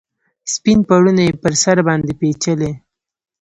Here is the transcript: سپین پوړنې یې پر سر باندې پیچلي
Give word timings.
سپین 0.53 0.79
پوړنې 0.87 1.23
یې 1.27 1.33
پر 1.41 1.53
سر 1.63 1.77
باندې 1.87 2.11
پیچلي 2.19 2.71